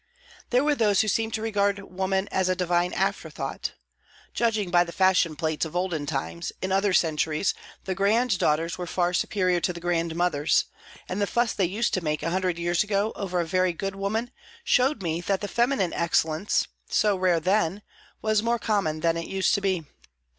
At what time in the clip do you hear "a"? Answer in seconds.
2.49-2.55, 12.23-12.31, 13.41-13.45